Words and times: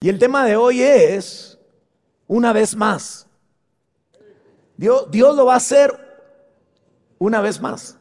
Y 0.00 0.08
el 0.08 0.18
tema 0.18 0.46
de 0.46 0.56
hoy 0.56 0.82
es, 0.82 1.58
una 2.26 2.52
vez 2.52 2.76
más, 2.76 3.26
Dios, 4.76 5.10
Dios 5.10 5.34
lo 5.34 5.46
va 5.46 5.54
a 5.54 5.58
hacer 5.58 5.98
una 7.18 7.40
vez 7.40 7.60
más. 7.60 7.96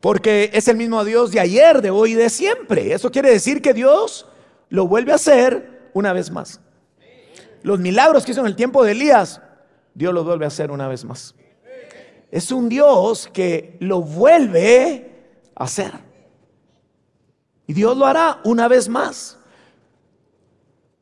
Porque 0.00 0.50
es 0.54 0.66
el 0.68 0.78
mismo 0.78 1.04
Dios 1.04 1.30
de 1.30 1.40
ayer, 1.40 1.82
de 1.82 1.90
hoy 1.90 2.12
y 2.12 2.14
de 2.14 2.30
siempre. 2.30 2.94
Eso 2.94 3.10
quiere 3.10 3.30
decir 3.30 3.60
que 3.60 3.74
Dios 3.74 4.26
lo 4.70 4.86
vuelve 4.86 5.12
a 5.12 5.16
hacer 5.16 5.90
una 5.92 6.14
vez 6.14 6.30
más. 6.30 6.60
Los 7.62 7.78
milagros 7.78 8.24
que 8.24 8.32
hizo 8.32 8.40
en 8.40 8.46
el 8.46 8.56
tiempo 8.56 8.82
de 8.82 8.92
Elías, 8.92 9.42
Dios 9.94 10.14
los 10.14 10.24
vuelve 10.24 10.46
a 10.46 10.48
hacer 10.48 10.70
una 10.70 10.88
vez 10.88 11.04
más. 11.04 11.34
Es 12.30 12.50
un 12.50 12.70
Dios 12.70 13.28
que 13.30 13.76
lo 13.80 14.00
vuelve 14.00 15.10
a 15.54 15.64
hacer. 15.64 15.92
Y 17.66 17.74
Dios 17.74 17.94
lo 17.94 18.06
hará 18.06 18.40
una 18.44 18.68
vez 18.68 18.88
más. 18.88 19.39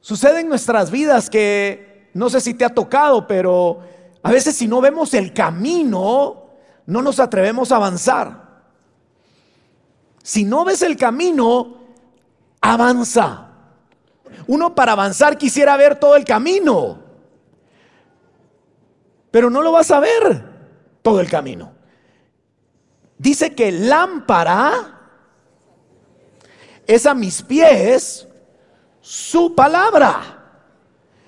Sucede 0.08 0.40
en 0.40 0.48
nuestras 0.48 0.90
vidas 0.90 1.28
que 1.28 2.08
no 2.14 2.30
sé 2.30 2.40
si 2.40 2.54
te 2.54 2.64
ha 2.64 2.70
tocado, 2.70 3.26
pero 3.26 3.80
a 4.22 4.30
veces 4.32 4.56
si 4.56 4.66
no 4.66 4.80
vemos 4.80 5.12
el 5.12 5.34
camino, 5.34 6.46
no 6.86 7.02
nos 7.02 7.20
atrevemos 7.20 7.70
a 7.70 7.76
avanzar. 7.76 8.62
Si 10.22 10.46
no 10.46 10.64
ves 10.64 10.80
el 10.80 10.96
camino, 10.96 11.76
avanza. 12.62 13.48
Uno 14.46 14.74
para 14.74 14.92
avanzar 14.92 15.36
quisiera 15.36 15.76
ver 15.76 15.96
todo 16.00 16.16
el 16.16 16.24
camino, 16.24 17.00
pero 19.30 19.50
no 19.50 19.60
lo 19.60 19.72
vas 19.72 19.90
a 19.90 20.00
ver 20.00 20.42
todo 21.02 21.20
el 21.20 21.28
camino. 21.28 21.74
Dice 23.18 23.54
que 23.54 23.70
lámpara 23.72 25.00
es 26.86 27.04
a 27.04 27.12
mis 27.12 27.42
pies 27.42 28.27
su 29.08 29.54
palabra. 29.54 30.20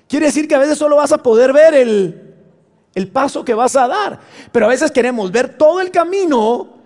Quiere 0.07 0.27
decir 0.27 0.47
que 0.47 0.53
a 0.53 0.59
veces 0.59 0.77
solo 0.77 0.97
vas 0.97 1.11
a 1.11 1.17
poder 1.17 1.51
ver 1.51 1.73
el, 1.73 2.35
el 2.93 3.07
paso 3.07 3.43
que 3.43 3.55
vas 3.55 3.75
a 3.75 3.87
dar, 3.87 4.19
pero 4.51 4.67
a 4.67 4.69
veces 4.69 4.91
queremos 4.91 5.31
ver 5.31 5.57
todo 5.57 5.81
el 5.81 5.89
camino 5.89 6.77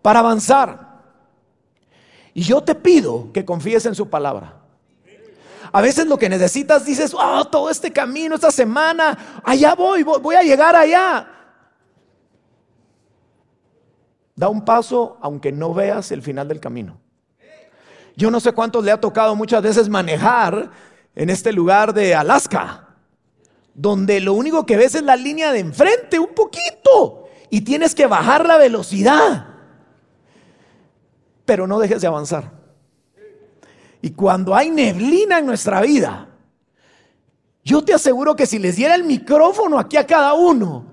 para 0.00 0.20
avanzar. 0.20 1.02
Y 2.34 2.42
yo 2.42 2.62
te 2.62 2.76
pido 2.76 3.32
que 3.32 3.44
confíes 3.44 3.84
en 3.86 3.96
su 3.96 4.08
palabra. 4.08 4.60
A 5.72 5.80
veces 5.80 6.06
lo 6.06 6.16
que 6.16 6.28
necesitas 6.28 6.84
dices, 6.84 7.12
oh, 7.18 7.44
todo 7.46 7.68
este 7.68 7.92
camino, 7.92 8.36
esta 8.36 8.52
semana, 8.52 9.40
allá 9.42 9.74
voy, 9.74 10.04
voy 10.04 10.36
a 10.36 10.42
llegar 10.42 10.76
allá. 10.76 11.26
Da 14.36 14.48
un 14.48 14.64
paso 14.64 15.18
aunque 15.20 15.50
no 15.50 15.74
veas 15.74 16.12
el 16.12 16.22
final 16.22 16.46
del 16.46 16.60
camino. 16.60 17.03
Yo 18.16 18.30
no 18.30 18.40
sé 18.40 18.52
cuántos 18.52 18.84
le 18.84 18.92
ha 18.92 19.00
tocado 19.00 19.34
muchas 19.34 19.62
veces 19.62 19.88
manejar 19.88 20.70
en 21.14 21.30
este 21.30 21.52
lugar 21.52 21.92
de 21.92 22.14
Alaska, 22.14 22.88
donde 23.74 24.20
lo 24.20 24.34
único 24.34 24.64
que 24.64 24.76
ves 24.76 24.94
es 24.94 25.02
la 25.02 25.16
línea 25.16 25.52
de 25.52 25.60
enfrente, 25.60 26.18
un 26.18 26.34
poquito, 26.34 27.28
y 27.50 27.62
tienes 27.62 27.94
que 27.94 28.06
bajar 28.06 28.46
la 28.46 28.56
velocidad. 28.56 29.48
Pero 31.44 31.66
no 31.66 31.78
dejes 31.78 32.00
de 32.00 32.06
avanzar. 32.06 32.52
Y 34.00 34.10
cuando 34.10 34.54
hay 34.54 34.70
neblina 34.70 35.38
en 35.38 35.46
nuestra 35.46 35.80
vida, 35.80 36.28
yo 37.64 37.82
te 37.82 37.94
aseguro 37.94 38.36
que 38.36 38.46
si 38.46 38.58
les 38.58 38.76
diera 38.76 38.94
el 38.94 39.04
micrófono 39.04 39.78
aquí 39.78 39.96
a 39.96 40.06
cada 40.06 40.34
uno, 40.34 40.86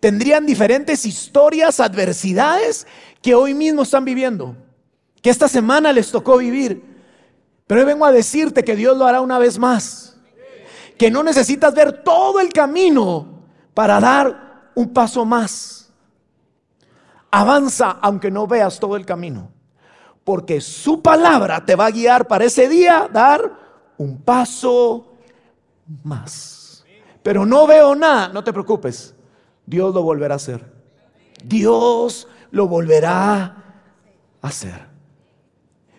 tendrían 0.00 0.46
diferentes 0.46 1.04
historias, 1.04 1.80
adversidades 1.80 2.86
que 3.20 3.34
hoy 3.34 3.52
mismo 3.54 3.82
están 3.82 4.04
viviendo 4.04 4.56
que 5.22 5.30
esta 5.30 5.48
semana 5.48 5.92
les 5.92 6.10
tocó 6.10 6.36
vivir. 6.36 6.84
Pero 7.66 7.80
hoy 7.80 7.86
vengo 7.86 8.04
a 8.04 8.12
decirte 8.12 8.64
que 8.64 8.76
Dios 8.76 8.96
lo 8.96 9.06
hará 9.06 9.20
una 9.20 9.38
vez 9.38 9.58
más. 9.58 10.16
Que 10.98 11.10
no 11.10 11.22
necesitas 11.22 11.72
ver 11.72 12.02
todo 12.02 12.40
el 12.40 12.52
camino 12.52 13.44
para 13.72 14.00
dar 14.00 14.70
un 14.74 14.92
paso 14.92 15.24
más. 15.24 15.90
Avanza 17.30 17.98
aunque 18.02 18.30
no 18.30 18.46
veas 18.46 18.78
todo 18.78 18.96
el 18.96 19.06
camino. 19.06 19.50
Porque 20.24 20.60
su 20.60 21.00
palabra 21.00 21.64
te 21.64 21.76
va 21.76 21.86
a 21.86 21.90
guiar 21.90 22.26
para 22.26 22.44
ese 22.44 22.68
día 22.68 23.08
dar 23.10 23.52
un 23.96 24.20
paso 24.20 25.14
más. 26.02 26.84
Pero 27.22 27.46
no 27.46 27.66
veo 27.66 27.94
nada, 27.94 28.28
no 28.28 28.42
te 28.42 28.52
preocupes. 28.52 29.14
Dios 29.64 29.94
lo 29.94 30.02
volverá 30.02 30.34
a 30.34 30.36
hacer. 30.36 30.72
Dios 31.44 32.26
lo 32.50 32.66
volverá 32.66 33.44
a 34.42 34.48
hacer. 34.48 34.91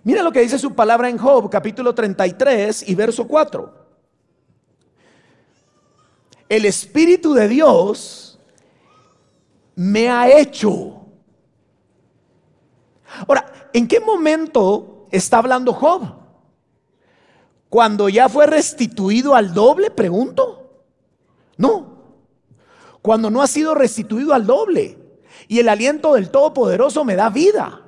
Mira 0.03 0.21
lo 0.21 0.31
que 0.31 0.41
dice 0.41 0.59
su 0.59 0.73
palabra 0.73 1.09
en 1.09 1.17
Job, 1.17 1.49
capítulo 1.49 1.95
33 1.95 2.89
y 2.89 2.95
verso 2.95 3.25
4. 3.25 3.83
El 6.49 6.65
Espíritu 6.65 7.33
de 7.33 7.47
Dios 7.47 8.37
me 9.75 10.09
ha 10.09 10.29
hecho. 10.29 11.05
Ahora, 13.27 13.69
¿en 13.71 13.87
qué 13.87 14.01
momento 14.01 15.07
está 15.09 15.37
hablando 15.37 15.71
Job? 15.71 16.01
¿Cuando 17.69 18.09
ya 18.09 18.27
fue 18.27 18.45
restituido 18.45 19.35
al 19.35 19.53
doble? 19.53 19.89
Pregunto. 19.89 20.83
No. 21.57 21.93
Cuando 23.01 23.31
no 23.31 23.41
ha 23.41 23.47
sido 23.47 23.73
restituido 23.73 24.33
al 24.33 24.45
doble. 24.45 24.97
Y 25.47 25.59
el 25.59 25.69
aliento 25.69 26.13
del 26.13 26.29
Todopoderoso 26.29 27.05
me 27.05 27.15
da 27.15 27.29
vida. 27.29 27.82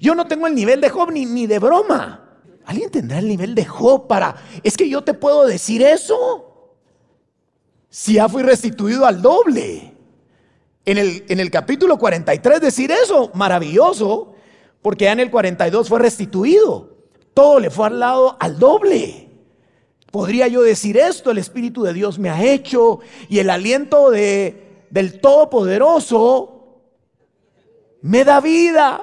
Yo 0.00 0.14
no 0.14 0.26
tengo 0.26 0.46
el 0.46 0.54
nivel 0.54 0.80
de 0.80 0.88
Job 0.88 1.10
ni, 1.10 1.46
de 1.46 1.58
broma. 1.58 2.24
¿Alguien 2.64 2.90
tendrá 2.90 3.18
el 3.18 3.28
nivel 3.28 3.54
de 3.54 3.64
Job 3.64 4.06
para... 4.06 4.36
Es 4.62 4.76
que 4.76 4.88
yo 4.88 5.02
te 5.02 5.14
puedo 5.14 5.46
decir 5.46 5.82
eso. 5.82 6.76
Si 7.88 8.14
ya 8.14 8.28
fui 8.28 8.42
restituido 8.42 9.06
al 9.06 9.22
doble. 9.22 9.94
En 10.84 10.98
el, 10.98 11.24
en 11.28 11.40
el 11.40 11.50
capítulo 11.50 11.98
43 11.98 12.60
decir 12.60 12.90
eso, 12.90 13.30
maravilloso, 13.34 14.34
porque 14.80 15.04
ya 15.04 15.12
en 15.12 15.20
el 15.20 15.30
42 15.30 15.88
fue 15.88 15.98
restituido. 15.98 16.96
Todo 17.34 17.60
le 17.60 17.70
fue 17.70 17.86
al 17.86 18.00
lado 18.00 18.36
al 18.40 18.58
doble. 18.58 19.28
Podría 20.10 20.48
yo 20.48 20.62
decir 20.62 20.96
esto, 20.96 21.30
el 21.30 21.38
Espíritu 21.38 21.82
de 21.82 21.92
Dios 21.92 22.18
me 22.18 22.30
ha 22.30 22.42
hecho 22.42 23.00
y 23.28 23.40
el 23.40 23.50
aliento 23.50 24.10
de, 24.10 24.86
del 24.90 25.20
Todopoderoso 25.20 26.80
me 28.00 28.24
da 28.24 28.40
vida. 28.40 29.02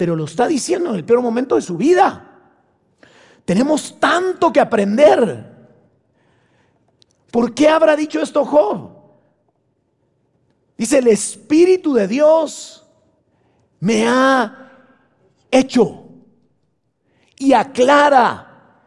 Pero 0.00 0.16
lo 0.16 0.24
está 0.24 0.48
diciendo 0.48 0.88
en 0.88 0.96
el 0.96 1.04
peor 1.04 1.20
momento 1.20 1.56
de 1.56 1.60
su 1.60 1.76
vida. 1.76 2.26
Tenemos 3.44 4.00
tanto 4.00 4.50
que 4.50 4.58
aprender. 4.58 5.44
¿Por 7.30 7.52
qué 7.52 7.68
habrá 7.68 7.94
dicho 7.96 8.22
esto 8.22 8.46
Job? 8.46 8.92
Dice, 10.78 11.00
el 11.00 11.08
Espíritu 11.08 11.92
de 11.92 12.08
Dios 12.08 12.86
me 13.80 14.08
ha 14.08 14.70
hecho 15.50 16.06
y 17.36 17.52
aclara 17.52 18.78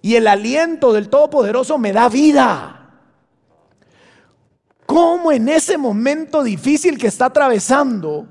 y 0.00 0.14
el 0.14 0.28
aliento 0.28 0.92
del 0.92 1.08
Todopoderoso 1.08 1.78
me 1.78 1.92
da 1.92 2.08
vida. 2.08 2.92
¿Cómo 4.86 5.32
en 5.32 5.48
ese 5.48 5.76
momento 5.76 6.44
difícil 6.44 6.96
que 6.96 7.08
está 7.08 7.24
atravesando, 7.24 8.28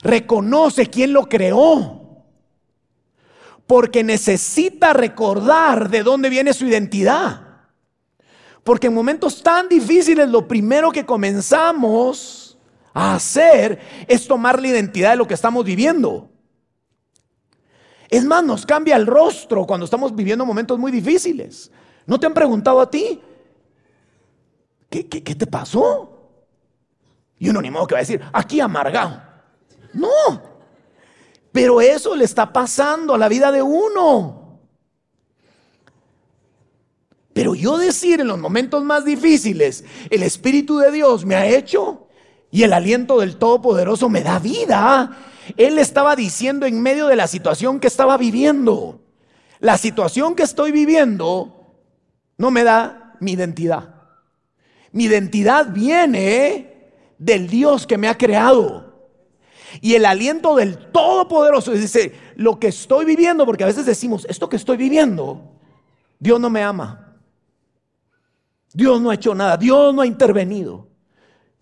reconoce 0.00 0.86
quién 0.86 1.12
lo 1.12 1.28
creó? 1.28 2.24
Porque 3.66 4.02
necesita 4.02 4.92
recordar 4.92 5.90
de 5.90 6.02
dónde 6.02 6.30
viene 6.30 6.52
su 6.52 6.66
identidad. 6.66 7.48
Porque 8.64 8.88
en 8.88 8.94
momentos 8.94 9.42
tan 9.42 9.68
difíciles 9.68 10.28
lo 10.28 10.46
primero 10.48 10.90
que 10.90 11.06
comenzamos 11.06 12.58
a 12.92 13.14
hacer 13.14 13.78
es 14.06 14.26
tomar 14.26 14.60
la 14.60 14.68
identidad 14.68 15.10
de 15.10 15.16
lo 15.16 15.26
que 15.26 15.34
estamos 15.34 15.64
viviendo. 15.64 16.30
Es 18.08 18.24
más, 18.24 18.42
nos 18.42 18.64
cambia 18.64 18.96
el 18.96 19.06
rostro 19.06 19.66
cuando 19.66 19.84
estamos 19.84 20.14
viviendo 20.14 20.46
momentos 20.46 20.78
muy 20.78 20.90
difíciles. 20.90 21.70
¿No 22.06 22.18
te 22.18 22.26
han 22.26 22.34
preguntado 22.34 22.80
a 22.80 22.90
ti? 22.90 23.20
¿qué, 24.88 25.04
te 25.04 25.46
pasó? 25.46 26.30
Y 27.38 27.48
uno 27.48 27.60
ni 27.60 27.70
modo 27.70 27.86
que 27.86 27.94
va 27.94 27.98
a 27.98 28.02
decir, 28.02 28.20
aquí 28.32 28.60
amargado. 28.60 29.27
No, 29.98 30.42
pero 31.52 31.80
eso 31.80 32.14
le 32.14 32.24
está 32.24 32.52
pasando 32.52 33.14
a 33.14 33.18
la 33.18 33.28
vida 33.28 33.50
de 33.50 33.62
uno. 33.62 34.60
Pero 37.32 37.54
yo 37.54 37.78
decir 37.78 38.20
en 38.20 38.28
los 38.28 38.38
momentos 38.38 38.82
más 38.82 39.04
difíciles, 39.04 39.84
el 40.10 40.22
Espíritu 40.22 40.78
de 40.78 40.90
Dios 40.90 41.24
me 41.24 41.36
ha 41.36 41.46
hecho 41.46 42.08
y 42.50 42.62
el 42.62 42.72
aliento 42.72 43.20
del 43.20 43.36
Todopoderoso 43.36 44.08
me 44.08 44.22
da 44.22 44.38
vida. 44.38 45.16
Él 45.56 45.78
estaba 45.78 46.16
diciendo 46.16 46.66
en 46.66 46.82
medio 46.82 47.06
de 47.06 47.16
la 47.16 47.26
situación 47.26 47.80
que 47.80 47.86
estaba 47.86 48.16
viviendo. 48.16 49.00
La 49.60 49.78
situación 49.78 50.34
que 50.34 50.42
estoy 50.42 50.72
viviendo 50.72 51.76
no 52.36 52.50
me 52.50 52.64
da 52.64 53.16
mi 53.20 53.32
identidad. 53.32 53.94
Mi 54.92 55.04
identidad 55.04 55.72
viene 55.72 56.90
del 57.18 57.48
Dios 57.48 57.86
que 57.86 57.98
me 57.98 58.08
ha 58.08 58.18
creado. 58.18 58.87
Y 59.80 59.94
el 59.94 60.04
aliento 60.06 60.56
del 60.56 60.78
Todopoderoso 60.90 61.72
dice, 61.72 62.12
lo 62.36 62.58
que 62.58 62.68
estoy 62.68 63.04
viviendo, 63.04 63.44
porque 63.46 63.64
a 63.64 63.68
veces 63.68 63.86
decimos, 63.86 64.26
esto 64.28 64.48
que 64.48 64.56
estoy 64.56 64.76
viviendo, 64.76 65.42
Dios 66.18 66.40
no 66.40 66.50
me 66.50 66.62
ama. 66.62 67.16
Dios 68.72 69.00
no 69.00 69.10
ha 69.10 69.14
hecho 69.14 69.34
nada, 69.34 69.56
Dios 69.56 69.94
no 69.94 70.02
ha 70.02 70.06
intervenido. 70.06 70.88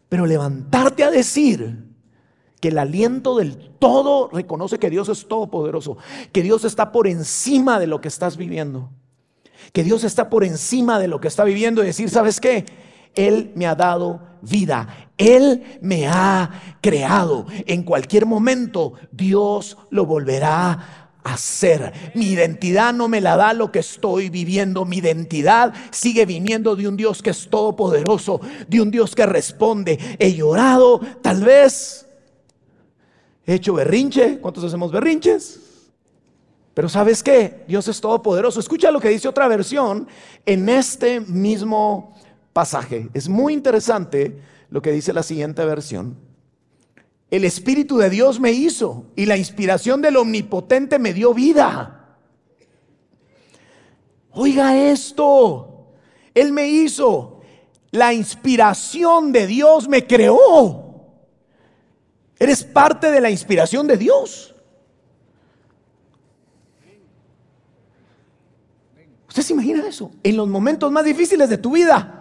Pero 0.09 0.27
levantarte 0.27 1.05
a 1.05 1.11
decir 1.11 1.85
que 2.61 2.69
el 2.69 2.79
aliento 2.79 3.37
del 3.37 3.71
todo 3.79 4.29
reconoce 4.33 4.79
que 4.79 4.91
Dios 4.91 5.09
es 5.09 5.27
todopoderoso, 5.27 5.99
que 6.33 6.43
Dios 6.43 6.65
está 6.65 6.93
por 6.93 7.07
encima 7.07 7.79
de 7.79 7.87
lo 7.87 8.01
que 8.01 8.09
estás 8.09 8.37
viviendo, 8.37 8.91
que 9.73 9.85
Dios 9.85 10.05
está 10.05 10.31
por 10.31 10.45
encima 10.45 10.99
de 10.99 11.09
lo 11.09 11.21
que 11.21 11.29
está 11.29 11.45
viviendo 11.45 11.83
y 11.83 11.87
decir, 11.87 12.09
¿sabes 12.09 12.41
qué? 12.41 12.65
Él 13.17 13.51
me 13.57 13.67
ha 13.67 13.75
dado 13.75 14.21
vida, 14.43 15.09
Él 15.19 15.79
me 15.81 16.07
ha 16.07 16.79
creado. 16.81 17.47
En 17.67 17.83
cualquier 17.83 18.27
momento 18.27 18.93
Dios 19.11 19.77
lo 19.91 20.07
volverá 20.07 21.07
hacer. 21.27 21.93
Mi 22.15 22.27
identidad 22.27 22.95
no 22.95 23.09
me 23.09 23.21
la 23.21 23.37
da 23.37 23.53
lo 23.53 23.73
que 23.73 23.81
estoy 23.81 24.31
viviendo. 24.31 24.85
Mi 24.85 24.99
identidad 24.99 25.75
sigue 25.91 26.25
viniendo 26.25 26.77
de 26.77 26.87
un 26.87 26.97
Dios 26.97 27.21
que 27.21 27.31
es 27.31 27.51
todopoderoso, 27.51 28.41
de 28.69 28.81
un 28.81 28.91
Dios 28.91 29.15
que 29.15 29.27
responde. 29.27 29.99
He 30.19 30.35
llorado, 30.35 31.01
tal 31.23 31.43
vez. 31.43 32.07
He 33.45 33.55
hecho 33.55 33.75
berrinche. 33.75 34.39
¿Cuántos 34.39 34.65
hacemos 34.65 34.93
berrinches? 34.93 35.61
Pero 36.75 36.89
¿sabes 36.89 37.23
qué? 37.23 37.65
Dios 37.67 37.89
es 37.89 38.01
todopoderoso. 38.01 38.61
Escucha 38.61 38.91
lo 38.91 39.01
que 39.01 39.09
dice 39.09 39.29
otra 39.29 39.49
versión 39.49 40.07
en 40.45 40.69
este 40.69 41.21
mismo 41.21 42.15
pasaje. 42.57 43.11
Es 43.13 43.29
muy 43.29 43.53
interesante 43.53 44.41
lo 44.71 44.81
que 44.81 44.91
dice 44.91 45.13
la 45.13 45.23
siguiente 45.23 45.63
versión. 45.67 46.17
El 47.31 47.45
Espíritu 47.45 47.99
de 47.99 48.09
Dios 48.09 48.41
me 48.41 48.51
hizo 48.51 49.05
y 49.15 49.27
la 49.27 49.37
inspiración 49.37 50.01
del 50.01 50.17
Omnipotente 50.17 50.99
me 50.99 51.13
dio 51.13 51.35
vida. 51.35 52.17
Oiga 54.31 54.75
esto, 54.75 55.93
Él 56.33 56.51
me 56.51 56.67
hizo, 56.67 57.43
la 57.91 58.15
inspiración 58.15 59.33
de 59.33 59.47
Dios 59.47 59.87
me 59.87 60.07
creó. 60.07 61.05
Eres 62.39 62.65
parte 62.65 63.11
de 63.11 63.21
la 63.21 63.29
inspiración 63.29 63.87
de 63.87 63.99
Dios. 63.99 64.55
¿Usted 69.29 69.43
se 69.43 69.53
imagina 69.53 69.87
eso? 69.87 70.11
En 70.23 70.39
los 70.39 70.49
momentos 70.49 70.91
más 70.91 71.05
difíciles 71.05 71.51
de 71.51 71.59
tu 71.59 71.73
vida. 71.73 72.16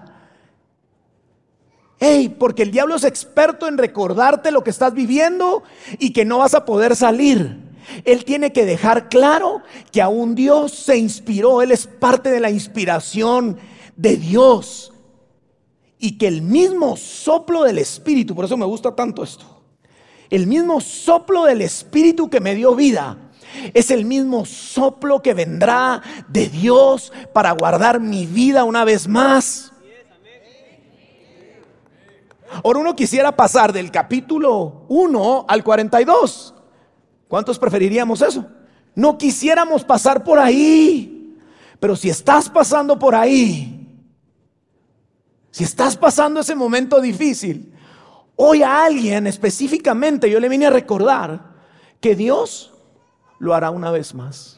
Hey, 1.99 2.35
porque 2.37 2.63
el 2.63 2.71
diablo 2.71 2.95
es 2.95 3.03
experto 3.03 3.67
en 3.67 3.77
recordarte 3.77 4.51
lo 4.51 4.63
que 4.63 4.69
estás 4.69 4.93
viviendo 4.93 5.63
y 5.97 6.11
que 6.11 6.25
no 6.25 6.39
vas 6.39 6.53
a 6.53 6.65
poder 6.65 6.95
salir. 6.95 7.57
Él 8.03 8.25
tiene 8.25 8.51
que 8.51 8.65
dejar 8.65 9.09
claro 9.09 9.61
que 9.91 10.01
aún 10.01 10.35
Dios 10.35 10.73
se 10.73 10.97
inspiró, 10.97 11.61
Él 11.61 11.71
es 11.71 11.87
parte 11.87 12.31
de 12.31 12.39
la 12.39 12.49
inspiración 12.49 13.57
de 13.95 14.17
Dios. 14.17 14.91
Y 15.97 16.17
que 16.17 16.27
el 16.27 16.41
mismo 16.41 16.97
soplo 16.97 17.63
del 17.63 17.77
Espíritu, 17.77 18.35
por 18.35 18.45
eso 18.45 18.57
me 18.57 18.65
gusta 18.65 18.93
tanto 18.93 19.23
esto, 19.23 19.45
el 20.29 20.47
mismo 20.47 20.81
soplo 20.81 21.45
del 21.45 21.61
Espíritu 21.61 22.29
que 22.29 22.41
me 22.41 22.55
dio 22.55 22.75
vida, 22.75 23.17
es 23.73 23.91
el 23.91 24.03
mismo 24.03 24.45
soplo 24.45 25.21
que 25.21 25.33
vendrá 25.33 26.01
de 26.27 26.49
Dios 26.49 27.13
para 27.33 27.51
guardar 27.51 28.01
mi 28.01 28.25
vida 28.25 28.65
una 28.65 28.83
vez 28.83 29.07
más. 29.07 29.71
Ahora 32.63 32.79
uno 32.79 32.95
quisiera 32.95 33.35
pasar 33.35 33.73
del 33.73 33.91
capítulo 33.91 34.85
1 34.89 35.45
al 35.47 35.63
42. 35.63 36.53
¿Cuántos 37.27 37.59
preferiríamos 37.59 38.21
eso? 38.21 38.45
No 38.93 39.17
quisiéramos 39.17 39.83
pasar 39.83 40.23
por 40.23 40.39
ahí. 40.39 41.37
Pero 41.79 41.95
si 41.95 42.09
estás 42.09 42.49
pasando 42.49 42.97
por 42.97 43.15
ahí, 43.15 43.75
si 45.51 45.63
estás 45.63 45.97
pasando 45.97 46.39
ese 46.39 46.55
momento 46.55 47.01
difícil, 47.01 47.73
hoy 48.35 48.63
a 48.63 48.85
alguien 48.85 49.27
específicamente 49.27 50.29
yo 50.29 50.39
le 50.39 50.49
vine 50.49 50.67
a 50.67 50.69
recordar 50.69 51.55
que 51.99 52.15
Dios 52.15 52.73
lo 53.39 53.53
hará 53.53 53.69
una 53.69 53.91
vez 53.91 54.13
más. 54.13 54.57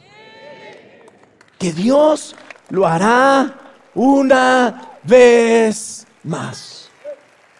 Que 1.58 1.72
Dios 1.72 2.36
lo 2.68 2.86
hará 2.86 3.58
una 3.94 4.98
vez 5.02 6.06
más. 6.22 6.77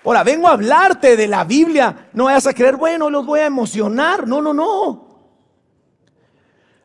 Ahora, 0.05 0.25
vengo 0.25 0.49
a 0.49 0.53
hablarte 0.53 1.17
de 1.17 1.27
la 1.27 1.45
Biblia. 1.45 2.09
No 2.13 2.25
vayas 2.25 2.47
a 2.47 2.55
creer, 2.55 2.77
bueno, 2.77 3.11
los 3.11 3.27
voy 3.27 3.41
a 3.41 3.47
emocionar. 3.47 4.27
No, 4.27 4.41
no, 4.41 4.55
no. 4.55 5.09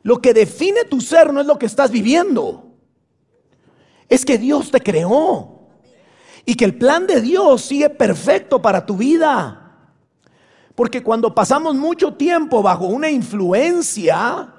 Lo 0.02 0.22
que 0.22 0.34
define 0.34 0.84
tu 0.84 1.00
ser 1.00 1.32
no 1.34 1.40
es 1.40 1.48
lo 1.48 1.58
que 1.58 1.66
estás 1.66 1.90
viviendo. 1.92 2.72
Es 4.10 4.26
que 4.26 4.38
Dios 4.38 4.70
te 4.72 4.82
creó. 4.82 5.70
Y 6.46 6.56
que 6.56 6.66
el 6.66 6.78
plan 6.78 7.08
de 7.08 7.22
Dios 7.22 7.62
sigue 7.62 7.90
perfecto 7.90 8.62
para 8.62 8.86
tu 8.86 8.98
vida. 8.98 9.64
Porque 10.76 11.02
cuando 11.02 11.34
pasamos 11.34 11.76
mucho 11.76 12.16
tiempo 12.16 12.62
bajo 12.62 12.86
una 12.86 13.10
influencia 13.10 14.54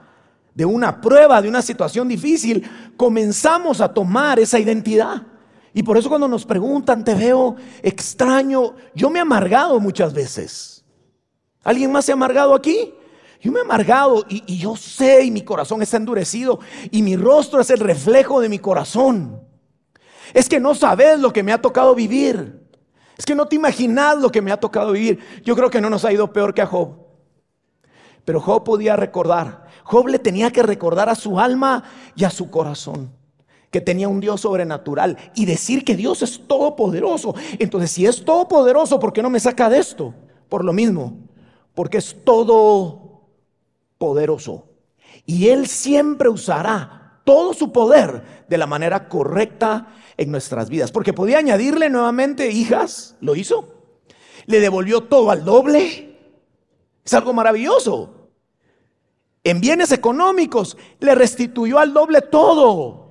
de 0.54 0.64
una 0.64 1.00
prueba, 1.00 1.42
de 1.42 1.48
una 1.48 1.60
situación 1.60 2.08
difícil, 2.08 2.68
comenzamos 2.96 3.80
a 3.80 3.92
tomar 3.92 4.38
esa 4.38 4.58
identidad. 4.58 5.26
Y 5.76 5.82
por 5.82 5.98
eso 5.98 6.08
cuando 6.08 6.28
nos 6.28 6.46
preguntan, 6.46 7.04
te 7.04 7.16
veo 7.16 7.56
extraño, 7.82 8.76
yo 8.94 9.10
me 9.10 9.18
he 9.18 9.22
amargado 9.22 9.80
muchas 9.80 10.14
veces. 10.14 10.84
¿Alguien 11.64 11.90
más 11.90 12.04
se 12.04 12.12
ha 12.12 12.14
amargado 12.14 12.54
aquí? 12.54 12.94
Yo 13.40 13.50
me 13.50 13.58
he 13.58 13.62
amargado 13.62 14.24
y, 14.28 14.56
yo 14.56 14.76
sé 14.76 15.24
y 15.24 15.32
mi 15.32 15.42
corazón 15.42 15.82
está 15.82 15.96
endurecido 15.96 16.60
y 16.92 17.02
mi 17.02 17.16
rostro 17.16 17.60
es 17.60 17.70
el 17.70 17.80
reflejo 17.80 18.40
de 18.40 18.48
mi 18.48 18.60
corazón. 18.60 19.42
Es 20.32 20.48
que 20.48 20.60
no 20.60 20.76
sabes 20.76 21.18
lo 21.18 21.32
que 21.32 21.42
me 21.42 21.52
ha 21.52 21.60
tocado 21.60 21.92
vivir. 21.96 22.68
Es 23.18 23.26
que 23.26 23.34
no 23.34 23.46
te 23.46 23.56
imaginas 23.56 24.18
lo 24.18 24.30
que 24.30 24.42
me 24.42 24.52
ha 24.52 24.60
tocado 24.60 24.92
vivir. 24.92 25.18
Yo 25.44 25.56
creo 25.56 25.70
que 25.70 25.80
no 25.80 25.90
nos 25.90 26.04
ha 26.04 26.12
ido 26.12 26.32
peor 26.32 26.54
que 26.54 26.62
a 26.62 26.66
Job. 26.66 26.98
Pero 28.24 28.40
Job 28.40 28.62
podía 28.62 28.94
recordar. 28.94 29.66
Job 29.82 30.06
le 30.06 30.20
tenía 30.20 30.52
que 30.52 30.62
recordar 30.62 31.08
a 31.08 31.16
su 31.16 31.40
alma 31.40 31.82
y 32.14 32.22
a 32.22 32.30
su 32.30 32.48
corazón 32.48 33.23
que 33.74 33.80
tenía 33.80 34.06
un 34.06 34.20
Dios 34.20 34.42
sobrenatural 34.42 35.18
y 35.34 35.46
decir 35.46 35.84
que 35.84 35.96
Dios 35.96 36.22
es 36.22 36.46
todopoderoso. 36.46 37.34
Entonces, 37.58 37.90
si 37.90 38.06
es 38.06 38.24
todopoderoso, 38.24 39.00
¿por 39.00 39.12
qué 39.12 39.20
no 39.20 39.30
me 39.30 39.40
saca 39.40 39.68
de 39.68 39.78
esto? 39.78 40.14
Por 40.48 40.64
lo 40.64 40.72
mismo, 40.72 41.18
porque 41.74 41.98
es 41.98 42.14
todopoderoso. 42.22 44.68
Y 45.26 45.48
Él 45.48 45.66
siempre 45.66 46.28
usará 46.28 47.18
todo 47.24 47.52
su 47.52 47.72
poder 47.72 48.44
de 48.48 48.58
la 48.58 48.68
manera 48.68 49.08
correcta 49.08 49.88
en 50.16 50.30
nuestras 50.30 50.70
vidas. 50.70 50.92
Porque 50.92 51.12
podía 51.12 51.38
añadirle 51.38 51.90
nuevamente 51.90 52.52
hijas, 52.52 53.16
lo 53.20 53.34
hizo. 53.34 53.74
Le 54.46 54.60
devolvió 54.60 55.00
todo 55.00 55.32
al 55.32 55.44
doble. 55.44 56.16
Es 57.04 57.12
algo 57.12 57.32
maravilloso. 57.32 58.28
En 59.42 59.60
bienes 59.60 59.90
económicos 59.90 60.76
le 61.00 61.16
restituyó 61.16 61.80
al 61.80 61.92
doble 61.92 62.20
todo. 62.20 63.03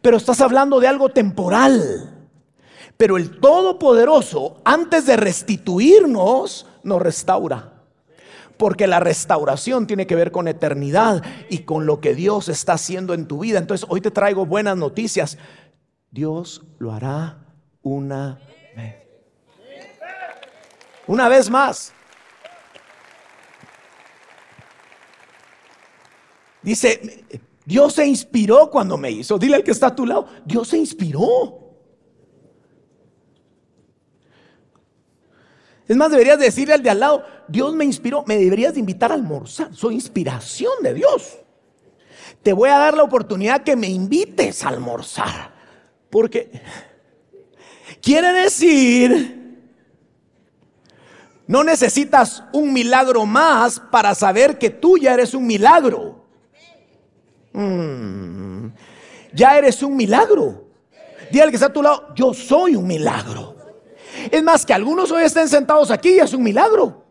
Pero 0.00 0.16
estás 0.16 0.40
hablando 0.40 0.80
de 0.80 0.88
algo 0.88 1.10
temporal. 1.10 2.28
Pero 2.96 3.16
el 3.16 3.40
Todopoderoso, 3.40 4.60
antes 4.64 5.06
de 5.06 5.16
restituirnos, 5.16 6.66
nos 6.82 7.00
restaura. 7.00 7.74
Porque 8.56 8.86
la 8.86 9.00
restauración 9.00 9.86
tiene 9.86 10.06
que 10.06 10.16
ver 10.16 10.30
con 10.32 10.48
eternidad 10.48 11.22
y 11.48 11.60
con 11.60 11.86
lo 11.86 12.00
que 12.00 12.14
Dios 12.14 12.48
está 12.50 12.74
haciendo 12.74 13.14
en 13.14 13.26
tu 13.26 13.38
vida. 13.38 13.58
Entonces, 13.58 13.86
hoy 13.88 14.02
te 14.02 14.10
traigo 14.10 14.44
buenas 14.44 14.76
noticias. 14.76 15.38
Dios 16.10 16.62
lo 16.78 16.92
hará 16.92 17.38
una 17.82 18.38
vez. 18.76 18.96
Una 21.06 21.28
vez 21.28 21.48
más. 21.48 21.94
Dice, 26.62 27.24
Dios 27.70 27.92
se 27.92 28.04
inspiró 28.04 28.68
cuando 28.68 28.98
me 28.98 29.12
hizo. 29.12 29.38
Dile 29.38 29.54
al 29.54 29.62
que 29.62 29.70
está 29.70 29.86
a 29.86 29.94
tu 29.94 30.04
lado, 30.04 30.26
Dios 30.44 30.66
se 30.66 30.76
inspiró. 30.76 31.76
Es 35.86 35.96
más, 35.96 36.10
deberías 36.10 36.40
decirle 36.40 36.74
al 36.74 36.82
de 36.82 36.90
al 36.90 36.98
lado, 36.98 37.24
Dios 37.46 37.72
me 37.76 37.84
inspiró, 37.84 38.24
me 38.26 38.36
deberías 38.36 38.74
de 38.74 38.80
invitar 38.80 39.12
a 39.12 39.14
almorzar. 39.14 39.72
Soy 39.72 39.94
inspiración 39.94 40.72
de 40.82 40.94
Dios. 40.94 41.38
Te 42.42 42.52
voy 42.52 42.70
a 42.70 42.78
dar 42.78 42.96
la 42.96 43.04
oportunidad 43.04 43.62
que 43.62 43.76
me 43.76 43.86
invites 43.86 44.64
a 44.64 44.68
almorzar. 44.70 45.54
Porque 46.10 46.50
quiere 48.02 48.32
decir, 48.32 49.62
no 51.46 51.62
necesitas 51.62 52.42
un 52.52 52.72
milagro 52.72 53.26
más 53.26 53.78
para 53.78 54.16
saber 54.16 54.58
que 54.58 54.70
tú 54.70 54.98
ya 54.98 55.14
eres 55.14 55.34
un 55.34 55.46
milagro. 55.46 56.19
Mm. 57.52 58.68
ya 59.32 59.58
eres 59.58 59.82
un 59.82 59.96
milagro. 59.96 60.68
Dile 61.30 61.48
que 61.50 61.56
está 61.56 61.66
a 61.66 61.72
tu 61.72 61.82
lado, 61.82 62.14
yo 62.14 62.34
soy 62.34 62.76
un 62.76 62.86
milagro. 62.86 63.56
Es 64.30 64.42
más, 64.42 64.66
que 64.66 64.72
algunos 64.72 65.10
hoy 65.10 65.22
estén 65.22 65.48
sentados 65.48 65.90
aquí 65.90 66.10
y 66.10 66.18
es 66.18 66.32
un 66.32 66.42
milagro. 66.42 67.04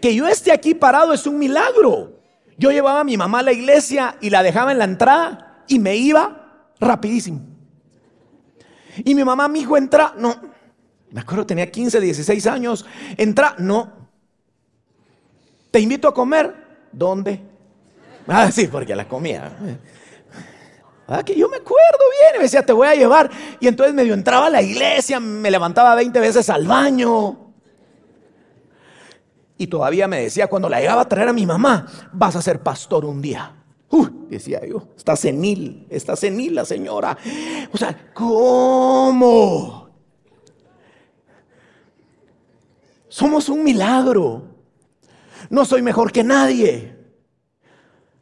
Que 0.00 0.14
yo 0.14 0.26
esté 0.26 0.52
aquí 0.52 0.74
parado 0.74 1.12
es 1.12 1.26
un 1.26 1.38
milagro. 1.38 2.20
Yo 2.56 2.70
llevaba 2.70 3.00
a 3.00 3.04
mi 3.04 3.16
mamá 3.16 3.40
a 3.40 3.42
la 3.42 3.52
iglesia 3.52 4.16
y 4.20 4.30
la 4.30 4.42
dejaba 4.42 4.72
en 4.72 4.78
la 4.78 4.84
entrada 4.84 5.64
y 5.68 5.78
me 5.78 5.96
iba 5.96 6.70
rapidísimo. 6.80 7.40
Y 9.04 9.14
mi 9.14 9.24
mamá, 9.24 9.48
mi 9.48 9.60
hijo, 9.60 9.76
entra, 9.76 10.14
no. 10.16 10.34
Me 11.10 11.20
acuerdo, 11.20 11.46
tenía 11.46 11.70
15, 11.70 12.00
16 12.00 12.46
años. 12.46 12.86
Entra, 13.16 13.54
no. 13.58 13.92
Te 15.70 15.80
invito 15.80 16.08
a 16.08 16.14
comer. 16.14 16.64
¿Dónde? 16.92 17.42
Ah, 18.28 18.50
sí, 18.50 18.66
porque 18.66 18.96
la 18.96 19.06
comía. 19.06 19.52
Ah, 21.06 21.22
que 21.22 21.36
yo 21.36 21.48
me 21.48 21.58
acuerdo 21.58 21.98
bien. 22.20 22.34
Y 22.34 22.38
me 22.38 22.44
decía, 22.44 22.64
te 22.64 22.72
voy 22.72 22.88
a 22.88 22.94
llevar. 22.94 23.30
Y 23.60 23.68
entonces 23.68 23.94
medio 23.94 24.14
entraba 24.14 24.46
a 24.46 24.50
la 24.50 24.62
iglesia, 24.62 25.20
me 25.20 25.50
levantaba 25.50 25.94
20 25.94 26.18
veces 26.18 26.50
al 26.50 26.66
baño. 26.66 27.52
Y 29.58 29.68
todavía 29.68 30.08
me 30.08 30.20
decía, 30.22 30.48
cuando 30.48 30.68
la 30.68 30.80
llegaba 30.80 31.02
a 31.02 31.08
traer 31.08 31.28
a 31.28 31.32
mi 31.32 31.46
mamá, 31.46 31.86
vas 32.12 32.36
a 32.36 32.42
ser 32.42 32.60
pastor 32.60 33.04
un 33.04 33.22
día. 33.22 33.54
decía 34.28 34.60
yo, 34.66 34.88
está 34.96 35.16
senil, 35.16 35.86
está 35.88 36.16
senil 36.16 36.56
la 36.56 36.64
señora. 36.64 37.16
O 37.72 37.78
sea, 37.78 38.10
¿cómo? 38.12 39.88
Somos 43.08 43.48
un 43.48 43.64
milagro. 43.64 44.42
No 45.48 45.64
soy 45.64 45.80
mejor 45.80 46.12
que 46.12 46.24
nadie. 46.24 46.95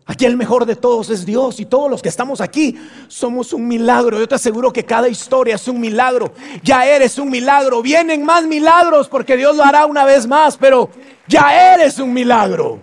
Aquí 0.06 0.26
el 0.26 0.36
mejor 0.36 0.66
de 0.66 0.76
todos 0.76 1.08
es 1.08 1.24
Dios 1.24 1.60
y 1.60 1.64
todos 1.64 1.90
los 1.90 2.02
que 2.02 2.10
estamos 2.10 2.42
aquí 2.42 2.78
somos 3.08 3.54
un 3.54 3.66
milagro. 3.66 4.18
Yo 4.18 4.28
te 4.28 4.34
aseguro 4.34 4.70
que 4.70 4.84
cada 4.84 5.08
historia 5.08 5.54
es 5.54 5.66
un 5.66 5.80
milagro. 5.80 6.32
Ya 6.62 6.86
eres 6.86 7.18
un 7.18 7.30
milagro. 7.30 7.80
Vienen 7.80 8.22
más 8.22 8.44
milagros 8.44 9.08
porque 9.08 9.36
Dios 9.36 9.56
lo 9.56 9.64
hará 9.64 9.86
una 9.86 10.04
vez 10.04 10.26
más, 10.26 10.58
pero 10.58 10.90
ya 11.26 11.74
eres 11.74 11.98
un 11.98 12.12
milagro. 12.12 12.80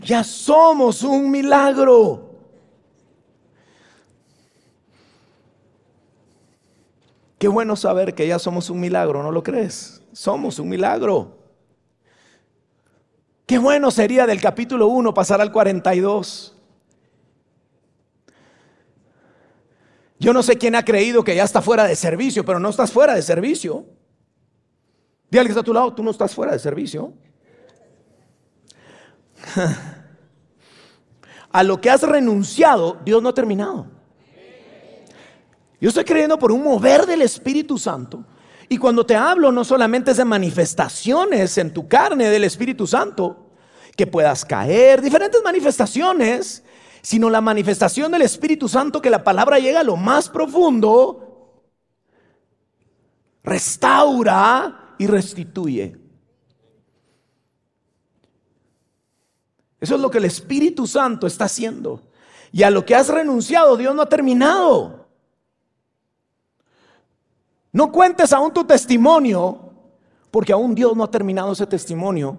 Ya 0.00 0.22
somos 0.22 1.02
un 1.02 1.30
milagro. 1.30 2.28
Qué 7.38 7.48
bueno 7.48 7.74
saber 7.74 8.14
que 8.14 8.26
ya 8.26 8.38
somos 8.38 8.68
un 8.68 8.80
milagro, 8.80 9.22
¿no 9.22 9.32
lo 9.32 9.42
crees? 9.42 10.02
Somos 10.12 10.58
un 10.58 10.68
milagro. 10.68 11.39
Qué 13.50 13.58
bueno 13.58 13.90
sería 13.90 14.28
del 14.28 14.40
capítulo 14.40 14.86
1 14.86 15.12
pasar 15.12 15.40
al 15.40 15.50
42. 15.50 16.56
Yo 20.20 20.32
no 20.32 20.44
sé 20.44 20.56
quién 20.56 20.76
ha 20.76 20.84
creído 20.84 21.24
que 21.24 21.34
ya 21.34 21.42
está 21.42 21.60
fuera 21.60 21.82
de 21.82 21.96
servicio, 21.96 22.44
pero 22.44 22.60
no 22.60 22.68
estás 22.68 22.92
fuera 22.92 23.12
de 23.12 23.22
servicio. 23.22 23.86
Al 25.32 25.42
que 25.42 25.48
está 25.48 25.62
a 25.62 25.64
tu 25.64 25.74
lado, 25.74 25.92
tú 25.92 26.04
no 26.04 26.12
estás 26.12 26.32
fuera 26.32 26.52
de 26.52 26.60
servicio. 26.60 27.12
A 31.50 31.64
lo 31.64 31.80
que 31.80 31.90
has 31.90 32.04
renunciado, 32.04 32.98
Dios 33.04 33.20
no 33.20 33.30
ha 33.30 33.34
terminado. 33.34 33.88
Yo 35.80 35.88
estoy 35.88 36.04
creyendo 36.04 36.38
por 36.38 36.52
un 36.52 36.62
mover 36.62 37.04
del 37.04 37.22
Espíritu 37.22 37.78
Santo 37.78 38.24
y 38.72 38.78
cuando 38.78 39.04
te 39.04 39.16
hablo 39.16 39.50
no 39.50 39.64
solamente 39.64 40.12
es 40.12 40.16
de 40.16 40.24
manifestaciones 40.24 41.58
en 41.58 41.74
tu 41.74 41.88
carne 41.88 42.30
del 42.30 42.44
Espíritu 42.44 42.86
Santo, 42.86 43.50
que 43.96 44.06
puedas 44.06 44.44
caer, 44.44 45.02
diferentes 45.02 45.42
manifestaciones, 45.42 46.62
sino 47.02 47.28
la 47.30 47.40
manifestación 47.40 48.12
del 48.12 48.22
Espíritu 48.22 48.68
Santo 48.68 49.02
que 49.02 49.10
la 49.10 49.24
palabra 49.24 49.58
llega 49.58 49.80
a 49.80 49.84
lo 49.84 49.96
más 49.96 50.28
profundo, 50.28 51.64
restaura 53.42 54.94
y 54.98 55.08
restituye. 55.08 55.96
Eso 59.80 59.96
es 59.96 60.00
lo 60.00 60.12
que 60.12 60.18
el 60.18 60.26
Espíritu 60.26 60.86
Santo 60.86 61.26
está 61.26 61.46
haciendo. 61.46 62.04
Y 62.52 62.62
a 62.62 62.70
lo 62.70 62.86
que 62.86 62.94
has 62.94 63.08
renunciado, 63.08 63.76
Dios 63.76 63.96
no 63.96 64.02
ha 64.02 64.08
terminado. 64.08 64.99
No 67.72 67.92
cuentes 67.92 68.32
aún 68.32 68.52
tu 68.52 68.64
testimonio, 68.64 69.70
porque 70.30 70.52
aún 70.52 70.74
Dios 70.74 70.96
no 70.96 71.04
ha 71.04 71.10
terminado 71.10 71.52
ese 71.52 71.66
testimonio. 71.66 72.38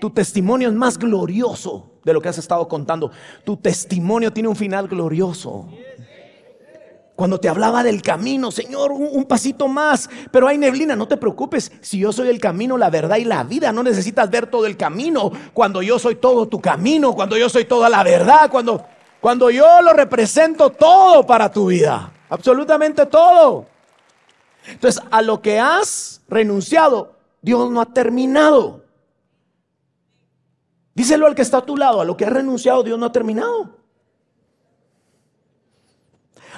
Tu 0.00 0.10
testimonio 0.10 0.68
es 0.68 0.74
más 0.74 0.98
glorioso 0.98 1.90
de 2.04 2.12
lo 2.12 2.20
que 2.20 2.28
has 2.28 2.38
estado 2.38 2.66
contando. 2.66 3.10
Tu 3.44 3.56
testimonio 3.56 4.32
tiene 4.32 4.48
un 4.48 4.56
final 4.56 4.88
glorioso. 4.88 5.68
Cuando 7.14 7.38
te 7.38 7.48
hablaba 7.48 7.84
del 7.84 8.02
camino, 8.02 8.50
Señor, 8.50 8.90
un, 8.90 9.24
pasito 9.26 9.68
más, 9.68 10.10
pero 10.32 10.48
hay 10.48 10.58
neblina, 10.58 10.96
no 10.96 11.06
te 11.06 11.16
preocupes. 11.16 11.70
Si 11.80 11.98
yo 11.98 12.10
soy 12.10 12.28
el 12.28 12.40
camino, 12.40 12.76
la 12.76 12.90
verdad 12.90 13.18
y 13.18 13.24
la 13.24 13.44
vida, 13.44 13.70
no 13.70 13.84
necesitas 13.84 14.28
ver 14.30 14.48
todo 14.48 14.66
el 14.66 14.76
camino. 14.76 15.30
Cuando 15.52 15.82
yo 15.82 16.00
soy 16.00 16.16
todo 16.16 16.48
tu 16.48 16.60
camino, 16.60 17.14
cuando 17.14 17.36
yo 17.36 17.48
soy 17.48 17.66
toda 17.66 17.88
la 17.88 18.02
verdad, 18.02 18.50
cuando, 18.50 18.84
cuando 19.20 19.50
yo 19.50 19.82
lo 19.82 19.92
represento 19.92 20.70
todo 20.70 21.24
para 21.24 21.52
tu 21.52 21.66
vida, 21.66 22.12
absolutamente 22.28 23.06
todo. 23.06 23.66
Entonces, 24.66 25.02
a 25.10 25.22
lo 25.22 25.42
que 25.42 25.58
has 25.58 26.22
renunciado, 26.28 27.16
Dios 27.40 27.70
no 27.70 27.80
ha 27.80 27.86
terminado. 27.86 28.84
Díselo 30.94 31.26
al 31.26 31.34
que 31.34 31.42
está 31.42 31.58
a 31.58 31.66
tu 31.66 31.76
lado, 31.76 32.00
a 32.00 32.04
lo 32.04 32.16
que 32.16 32.24
has 32.24 32.32
renunciado, 32.32 32.82
Dios 32.82 32.98
no 32.98 33.06
ha 33.06 33.12
terminado. 33.12 33.76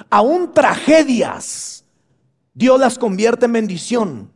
Aún 0.09 0.53
tragedias, 0.53 1.85
Dios 2.53 2.79
las 2.79 2.97
convierte 2.97 3.45
en 3.45 3.53
bendición. 3.53 4.31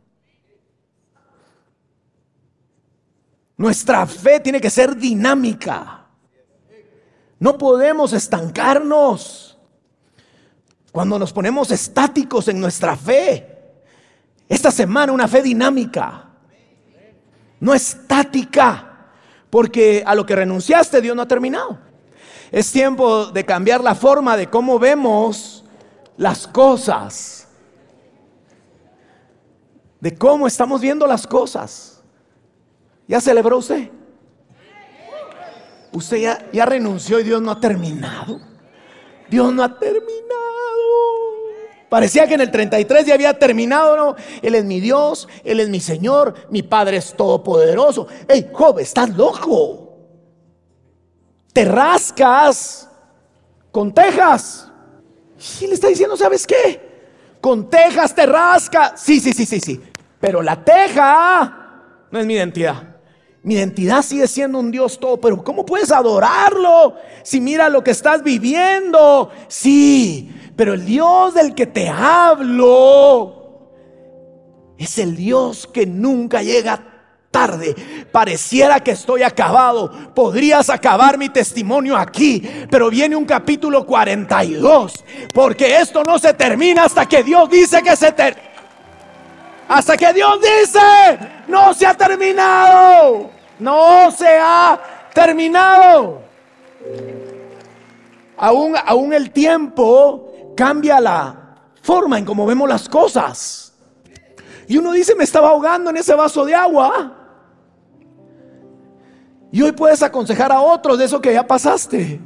Nuestra 3.56 4.06
fe 4.06 4.40
tiene 4.40 4.60
que 4.60 4.70
ser 4.70 4.96
dinámica. 4.96 6.06
No 7.38 7.58
podemos 7.58 8.14
estancarnos. 8.14 9.58
Cuando 10.92 11.18
nos 11.18 11.32
ponemos 11.32 11.70
estáticos 11.70 12.48
en 12.48 12.58
nuestra 12.58 12.96
fe, 12.96 13.59
esta 14.50 14.72
semana 14.72 15.12
una 15.12 15.28
fe 15.28 15.42
dinámica, 15.42 16.24
no 17.60 17.72
estática, 17.72 19.12
porque 19.48 20.02
a 20.04 20.12
lo 20.16 20.26
que 20.26 20.34
renunciaste 20.34 21.00
Dios 21.00 21.14
no 21.14 21.22
ha 21.22 21.28
terminado. 21.28 21.78
Es 22.50 22.72
tiempo 22.72 23.26
de 23.26 23.46
cambiar 23.46 23.80
la 23.80 23.94
forma 23.94 24.36
de 24.36 24.50
cómo 24.50 24.80
vemos 24.80 25.64
las 26.16 26.48
cosas, 26.48 27.46
de 30.00 30.18
cómo 30.18 30.48
estamos 30.48 30.80
viendo 30.80 31.06
las 31.06 31.28
cosas. 31.28 32.02
¿Ya 33.06 33.20
celebró 33.20 33.58
usted? 33.58 33.88
Usted 35.92 36.40
ya, 36.52 36.66
renunció 36.66 37.20
y 37.20 37.22
Dios 37.22 37.40
no 37.40 37.52
ha 37.52 37.60
terminado. 37.60 38.40
Dios 39.28 39.54
no 39.54 39.62
ha 39.62 39.78
terminado. 39.78 40.29
Parecía 41.90 42.28
que 42.28 42.34
en 42.34 42.40
el 42.40 42.52
33 42.52 43.04
ya 43.04 43.14
había 43.14 43.36
terminado, 43.36 43.96
¿no? 43.96 44.16
Él 44.42 44.54
es 44.54 44.64
mi 44.64 44.78
Dios, 44.78 45.28
Él 45.42 45.58
es 45.58 45.68
mi 45.68 45.80
Señor, 45.80 46.34
mi 46.48 46.62
Padre 46.62 46.98
es 46.98 47.14
todopoderoso. 47.14 48.06
Hey, 48.28 48.48
Job, 48.52 48.78
estás 48.78 49.10
loco. 49.10 49.98
Te 51.52 51.64
rascas 51.64 52.88
con 53.72 53.92
tejas. 53.92 54.70
Y 55.60 55.66
le 55.66 55.74
está 55.74 55.88
diciendo, 55.88 56.16
¿sabes 56.16 56.46
qué? 56.46 56.80
Con 57.40 57.68
tejas 57.68 58.14
te 58.14 58.24
rasca. 58.24 58.96
Sí, 58.96 59.18
sí, 59.18 59.32
sí, 59.32 59.44
sí, 59.44 59.58
sí. 59.58 59.80
Pero 60.20 60.42
la 60.42 60.64
teja 60.64 62.06
no 62.08 62.20
es 62.20 62.24
mi 62.24 62.34
identidad. 62.34 62.90
Mi 63.42 63.54
identidad 63.54 64.02
sigue 64.02 64.28
siendo 64.28 64.60
un 64.60 64.70
Dios 64.70 65.00
todo, 65.00 65.20
pero 65.20 65.42
¿cómo 65.42 65.66
puedes 65.66 65.90
adorarlo 65.90 66.94
si 67.24 67.40
mira 67.40 67.68
lo 67.68 67.82
que 67.82 67.90
estás 67.90 68.22
viviendo? 68.22 69.32
Sí, 69.48 70.30
pero 70.60 70.74
el 70.74 70.84
Dios 70.84 71.32
del 71.32 71.54
que 71.54 71.64
te 71.64 71.88
hablo 71.88 73.62
es 74.76 74.98
el 74.98 75.16
Dios 75.16 75.66
que 75.66 75.86
nunca 75.86 76.42
llega 76.42 76.82
tarde. 77.30 77.74
Pareciera 78.12 78.80
que 78.80 78.90
estoy 78.90 79.22
acabado. 79.22 79.90
Podrías 80.14 80.68
acabar 80.68 81.16
mi 81.16 81.30
testimonio 81.30 81.96
aquí, 81.96 82.46
pero 82.70 82.90
viene 82.90 83.16
un 83.16 83.24
capítulo 83.24 83.86
42, 83.86 85.02
porque 85.32 85.78
esto 85.78 86.04
no 86.04 86.18
se 86.18 86.34
termina 86.34 86.84
hasta 86.84 87.06
que 87.06 87.22
Dios 87.22 87.48
dice 87.48 87.82
que 87.82 87.96
se 87.96 88.12
termina. 88.12 88.50
Hasta 89.66 89.96
que 89.96 90.12
Dios 90.12 90.40
dice, 90.42 90.78
no 91.48 91.72
se 91.72 91.86
ha 91.86 91.94
terminado. 91.94 93.30
No 93.58 94.10
se 94.10 94.28
ha 94.38 94.78
terminado. 95.14 96.20
Aún, 98.36 98.74
aún 98.84 99.14
el 99.14 99.30
tiempo 99.30 100.29
cambia 100.60 101.00
la 101.00 101.34
forma 101.80 102.18
en 102.18 102.26
cómo 102.26 102.44
vemos 102.44 102.68
las 102.68 102.86
cosas. 102.86 103.72
Y 104.68 104.76
uno 104.76 104.92
dice, 104.92 105.14
me 105.14 105.24
estaba 105.24 105.48
ahogando 105.48 105.88
en 105.88 105.96
ese 105.96 106.14
vaso 106.14 106.44
de 106.44 106.54
agua. 106.54 107.16
Y 109.50 109.62
hoy 109.62 109.72
puedes 109.72 110.02
aconsejar 110.02 110.52
a 110.52 110.60
otros 110.60 110.98
de 110.98 111.06
eso 111.06 111.18
que 111.18 111.32
ya 111.32 111.46
pasaste. 111.46 112.20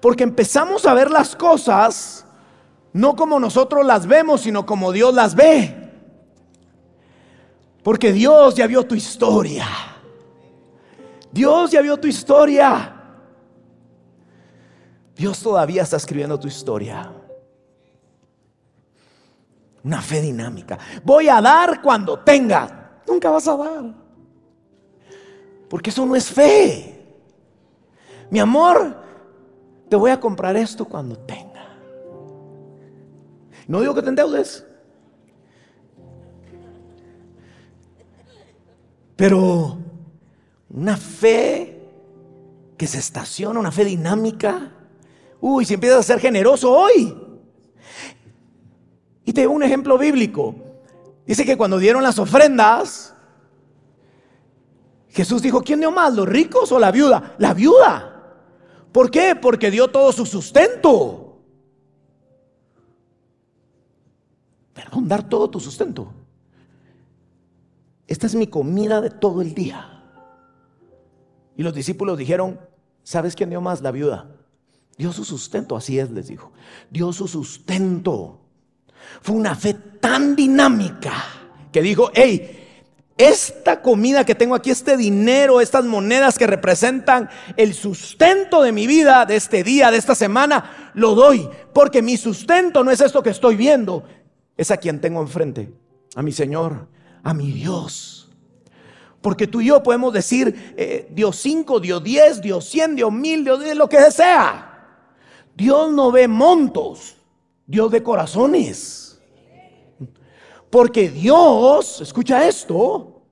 Porque 0.00 0.22
empezamos 0.22 0.86
a 0.86 0.94
ver 0.94 1.10
las 1.10 1.34
cosas 1.34 2.26
no 2.92 3.16
como 3.16 3.40
nosotros 3.40 3.84
las 3.84 4.06
vemos, 4.06 4.42
sino 4.42 4.64
como 4.64 4.92
Dios 4.92 5.12
las 5.12 5.34
ve. 5.34 5.90
Porque 7.82 8.12
Dios 8.12 8.54
ya 8.54 8.68
vio 8.68 8.86
tu 8.86 8.94
historia. 8.94 9.66
Dios 11.32 11.72
ya 11.72 11.80
vio 11.80 11.96
tu 11.96 12.06
historia. 12.06 13.01
Dios 15.14 15.42
todavía 15.42 15.82
está 15.82 15.96
escribiendo 15.96 16.38
tu 16.38 16.48
historia. 16.48 17.12
Una 19.84 20.00
fe 20.00 20.20
dinámica. 20.20 20.78
Voy 21.04 21.28
a 21.28 21.40
dar 21.40 21.82
cuando 21.82 22.18
tenga. 22.20 23.00
Nunca 23.06 23.30
vas 23.30 23.48
a 23.48 23.56
dar. 23.56 23.94
Porque 25.68 25.90
eso 25.90 26.06
no 26.06 26.14
es 26.14 26.30
fe. 26.30 27.16
Mi 28.30 28.38
amor, 28.38 28.96
te 29.88 29.96
voy 29.96 30.10
a 30.10 30.20
comprar 30.20 30.56
esto 30.56 30.84
cuando 30.84 31.18
tenga. 31.18 31.52
No 33.66 33.80
digo 33.80 33.94
que 33.94 34.02
te 34.02 34.08
endeudes. 34.08 34.64
Pero 39.16 39.78
una 40.70 40.96
fe 40.96 41.88
que 42.76 42.86
se 42.86 42.98
estaciona, 42.98 43.60
una 43.60 43.70
fe 43.70 43.84
dinámica. 43.84 44.72
Uy, 45.44 45.64
si 45.64 45.74
empiezas 45.74 45.98
a 45.98 46.02
ser 46.04 46.20
generoso 46.20 46.70
hoy. 46.70 47.18
Y 49.24 49.32
te 49.32 49.42
doy 49.42 49.52
un 49.52 49.64
ejemplo 49.64 49.98
bíblico. 49.98 50.54
Dice 51.26 51.44
que 51.44 51.56
cuando 51.56 51.78
dieron 51.78 52.00
las 52.04 52.20
ofrendas, 52.20 53.12
Jesús 55.08 55.42
dijo, 55.42 55.60
¿quién 55.62 55.80
dio 55.80 55.90
más, 55.90 56.14
los 56.14 56.28
ricos 56.28 56.70
o 56.70 56.78
la 56.78 56.92
viuda? 56.92 57.34
La 57.38 57.54
viuda. 57.54 58.36
¿Por 58.92 59.10
qué? 59.10 59.34
Porque 59.34 59.72
dio 59.72 59.88
todo 59.88 60.12
su 60.12 60.26
sustento. 60.26 61.40
Perdón, 64.72 65.08
dar 65.08 65.28
todo 65.28 65.50
tu 65.50 65.58
sustento. 65.58 66.12
Esta 68.06 68.28
es 68.28 68.36
mi 68.36 68.46
comida 68.46 69.00
de 69.00 69.10
todo 69.10 69.42
el 69.42 69.54
día. 69.54 70.04
Y 71.56 71.64
los 71.64 71.74
discípulos 71.74 72.16
dijeron, 72.16 72.60
¿sabes 73.02 73.34
quién 73.34 73.50
dio 73.50 73.60
más? 73.60 73.82
La 73.82 73.90
viuda. 73.90 74.36
Dio 75.02 75.12
su 75.12 75.24
sustento, 75.24 75.74
así 75.74 75.98
es, 75.98 76.12
les 76.12 76.28
dijo. 76.28 76.52
Dio 76.88 77.12
su 77.12 77.26
sustento. 77.26 78.38
Fue 79.20 79.34
una 79.34 79.56
fe 79.56 79.74
tan 79.74 80.36
dinámica 80.36 81.12
que 81.72 81.82
dijo, 81.82 82.12
hey, 82.14 82.68
esta 83.16 83.82
comida 83.82 84.24
que 84.24 84.36
tengo 84.36 84.54
aquí, 84.54 84.70
este 84.70 84.96
dinero, 84.96 85.60
estas 85.60 85.86
monedas 85.86 86.38
que 86.38 86.46
representan 86.46 87.28
el 87.56 87.74
sustento 87.74 88.62
de 88.62 88.70
mi 88.70 88.86
vida, 88.86 89.26
de 89.26 89.34
este 89.34 89.64
día, 89.64 89.90
de 89.90 89.96
esta 89.96 90.14
semana, 90.14 90.92
lo 90.94 91.16
doy. 91.16 91.48
Porque 91.74 92.00
mi 92.00 92.16
sustento 92.16 92.84
no 92.84 92.92
es 92.92 93.00
esto 93.00 93.24
que 93.24 93.30
estoy 93.30 93.56
viendo, 93.56 94.04
es 94.56 94.70
a 94.70 94.76
quien 94.76 95.00
tengo 95.00 95.20
enfrente, 95.20 95.72
a 96.14 96.22
mi 96.22 96.30
Señor, 96.30 96.86
a 97.24 97.34
mi 97.34 97.50
Dios. 97.50 98.30
Porque 99.20 99.48
tú 99.48 99.62
y 99.62 99.66
yo 99.66 99.82
podemos 99.82 100.12
decir, 100.12 100.74
eh, 100.76 101.08
Dios 101.10 101.34
5, 101.38 101.80
Dios 101.80 102.04
10, 102.04 102.40
Dios 102.40 102.64
100, 102.66 102.94
Dios 102.94 103.12
1000, 103.12 103.42
Dios 103.42 103.64
10, 103.64 103.76
lo 103.76 103.88
que 103.88 103.98
sea. 104.12 104.68
Dios 105.54 105.92
no 105.92 106.10
ve 106.10 106.28
montos, 106.28 107.16
Dios 107.66 107.90
ve 107.90 108.02
corazones. 108.02 109.20
Porque 110.70 111.10
Dios, 111.10 112.00
escucha 112.00 112.46
esto, 112.48 113.22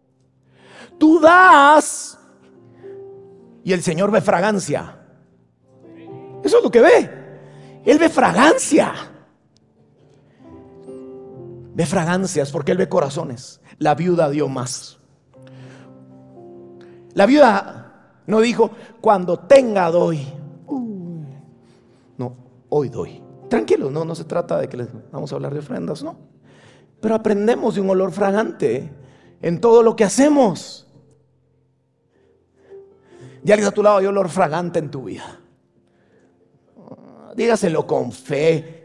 tú 0.98 1.18
das 1.20 2.18
y 3.64 3.72
el 3.72 3.82
Señor 3.82 4.10
ve 4.10 4.20
fragancia. 4.20 4.98
Eso 6.44 6.58
es 6.58 6.62
lo 6.62 6.70
que 6.70 6.80
ve. 6.80 7.10
Él 7.84 7.98
ve 7.98 8.08
fragancia. 8.08 8.92
Ve 11.74 11.86
fragancias 11.86 12.50
porque 12.50 12.72
Él 12.72 12.78
ve 12.78 12.88
corazones. 12.88 13.60
La 13.78 13.94
viuda 13.94 14.28
dio 14.28 14.48
más. 14.48 14.98
La 17.14 17.26
viuda 17.26 18.20
no 18.26 18.40
dijo, 18.40 18.70
cuando 19.00 19.38
tenga 19.38 19.90
doy. 19.90 20.26
Hoy 22.70 22.88
doy. 22.88 23.22
Tranquilo, 23.48 23.90
no, 23.90 24.04
no 24.04 24.14
se 24.14 24.24
trata 24.24 24.58
de 24.58 24.68
que 24.68 24.76
les 24.78 24.88
vamos 25.12 25.30
a 25.30 25.34
hablar 25.34 25.52
de 25.52 25.58
ofrendas, 25.60 26.02
no. 26.02 26.16
Pero 27.00 27.14
aprendemos 27.14 27.74
de 27.74 27.80
un 27.80 27.90
olor 27.90 28.12
fragante 28.12 28.90
en 29.42 29.60
todo 29.60 29.82
lo 29.82 29.96
que 29.96 30.04
hacemos. 30.04 30.86
Y 33.44 33.52
alguien 33.52 33.68
a 33.68 33.72
tu 33.72 33.82
lado 33.82 33.98
hay 33.98 34.06
olor 34.06 34.28
fragante 34.28 34.78
en 34.78 34.90
tu 34.90 35.04
vida. 35.04 35.40
Dígaselo 37.34 37.86
con 37.86 38.12
fe. 38.12 38.80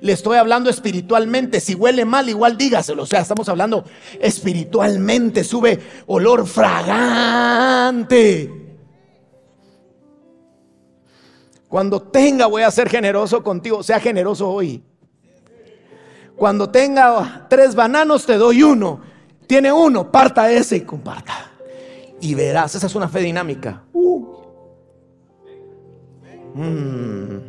Le 0.00 0.12
estoy 0.12 0.36
hablando 0.38 0.68
espiritualmente. 0.70 1.60
Si 1.60 1.74
huele 1.74 2.04
mal, 2.04 2.28
igual 2.28 2.56
dígaselo. 2.58 3.04
O 3.04 3.06
sea, 3.06 3.20
estamos 3.20 3.48
hablando 3.48 3.84
espiritualmente. 4.20 5.44
Sube 5.44 5.78
olor 6.06 6.46
fragante. 6.46 7.22
Cuando 11.74 12.00
tenga, 12.00 12.46
voy 12.46 12.62
a 12.62 12.70
ser 12.70 12.88
generoso 12.88 13.42
contigo. 13.42 13.82
Sea 13.82 13.98
generoso 13.98 14.48
hoy. 14.48 14.80
Cuando 16.36 16.70
tenga 16.70 17.48
tres 17.50 17.74
bananos, 17.74 18.24
te 18.24 18.36
doy 18.36 18.62
uno. 18.62 19.00
Tiene 19.48 19.72
uno, 19.72 20.08
parta 20.12 20.48
ese 20.52 20.76
y 20.76 20.80
comparta. 20.82 21.50
Y 22.20 22.32
verás, 22.36 22.76
esa 22.76 22.86
es 22.86 22.94
una 22.94 23.08
fe 23.08 23.22
dinámica. 23.22 23.82
Uh. 23.92 24.24
Mm. 26.54 27.40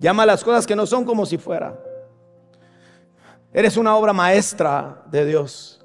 Llama 0.00 0.24
las 0.24 0.42
cosas 0.42 0.66
que 0.66 0.74
no 0.74 0.86
son 0.86 1.04
como 1.04 1.26
si 1.26 1.36
fuera. 1.36 1.78
Eres 3.52 3.76
una 3.76 3.94
obra 3.94 4.14
maestra 4.14 5.02
de 5.10 5.26
Dios. 5.26 5.84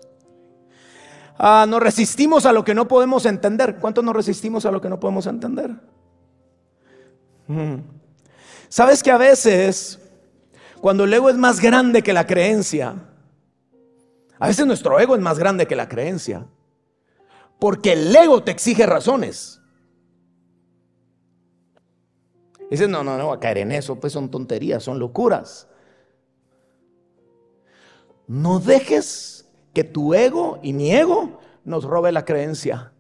Ah, 1.38 1.66
nos 1.68 1.84
resistimos 1.84 2.46
a 2.46 2.54
lo 2.54 2.64
que 2.64 2.74
no 2.74 2.88
podemos 2.88 3.26
entender. 3.26 3.80
¿Cuánto 3.82 4.02
nos 4.02 4.16
resistimos 4.16 4.66
a 4.66 4.72
lo 4.72 4.80
que 4.80 4.88
no 4.88 4.98
podemos 4.98 5.28
entender? 5.28 5.76
Sabes 8.70 9.04
que 9.04 9.12
a 9.12 9.18
veces 9.18 10.00
cuando 10.82 11.06
el 11.06 11.14
ego 11.14 11.30
es 11.30 11.38
más 11.38 11.62
grande 11.62 12.02
que 12.02 12.12
la 12.12 12.28
creencia, 12.28 12.96
a 14.38 14.48
veces 14.48 14.66
nuestro 14.66 15.00
ego 15.00 15.16
es 15.16 15.22
más 15.22 15.40
grande 15.40 15.66
que 15.66 15.76
la 15.76 15.88
creencia, 15.88 16.46
porque 17.60 17.94
el 17.94 18.14
ego 18.14 18.44
te 18.44 18.52
exige 18.52 18.86
razones. 18.86 19.62
Dices, 22.70 22.90
no, 22.90 23.04
no, 23.04 23.18
no, 23.18 23.32
a 23.32 23.40
caer 23.40 23.60
en 23.60 23.72
eso, 23.72 24.00
pues 24.00 24.12
son 24.12 24.30
tonterías, 24.30 24.84
son 24.84 25.00
locuras. 25.00 25.68
No 28.28 28.60
dejes 28.60 29.48
que 29.74 29.84
tu 29.84 30.14
ego 30.14 30.60
y 30.64 30.74
mi 30.74 30.92
ego 30.92 31.40
nos 31.64 31.84
robe 31.84 32.12
la 32.12 32.26
creencia 32.26 32.92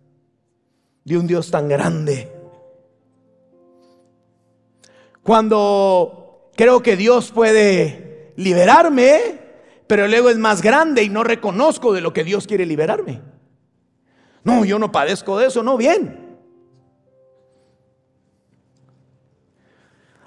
de 1.03 1.17
un 1.17 1.27
Dios 1.27 1.51
tan 1.51 1.67
grande. 1.67 2.42
Cuando 5.23 6.51
creo 6.55 6.83
que 6.83 6.97
Dios 6.97 7.31
puede 7.31 8.33
liberarme, 8.35 9.39
pero 9.87 10.05
el 10.05 10.13
ego 10.13 10.29
es 10.29 10.37
más 10.37 10.61
grande 10.61 11.03
y 11.03 11.09
no 11.09 11.23
reconozco 11.23 11.93
de 11.93 12.01
lo 12.01 12.13
que 12.13 12.23
Dios 12.23 12.45
quiere 12.45 12.65
liberarme. 12.65 13.21
No, 14.43 14.65
yo 14.65 14.77
no 14.77 14.91
padezco 14.91 15.37
de 15.39 15.47
eso, 15.47 15.63
no, 15.63 15.77
bien. 15.77 16.37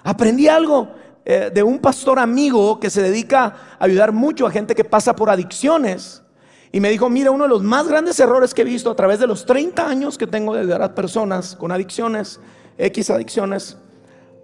Aprendí 0.03 0.47
algo 0.47 0.89
eh, 1.25 1.51
de 1.53 1.61
un 1.61 1.79
pastor 1.79 2.17
amigo 2.17 2.79
que 2.79 2.89
se 2.89 3.03
dedica 3.03 3.45
a 3.77 3.83
ayudar 3.85 4.11
mucho 4.11 4.47
a 4.47 4.51
gente 4.51 4.73
que 4.73 4.83
pasa 4.83 5.15
por 5.15 5.29
adicciones. 5.29 6.23
Y 6.71 6.79
me 6.79 6.89
dijo, 6.89 7.09
mira, 7.09 7.29
uno 7.29 7.43
de 7.43 7.49
los 7.49 7.61
más 7.61 7.87
grandes 7.87 8.19
errores 8.19 8.53
que 8.53 8.63
he 8.63 8.65
visto 8.65 8.89
a 8.89 8.95
través 8.95 9.19
de 9.19 9.27
los 9.27 9.45
30 9.45 9.87
años 9.87 10.17
que 10.17 10.25
tengo 10.25 10.53
de 10.53 10.61
ayudar 10.61 10.81
a 10.81 10.95
personas 10.95 11.55
con 11.55 11.71
adicciones, 11.71 12.39
X 12.77 13.09
adicciones, 13.09 13.77